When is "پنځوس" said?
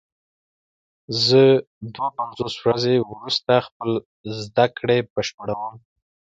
2.17-2.53